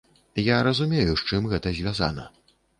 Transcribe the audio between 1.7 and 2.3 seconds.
звязана.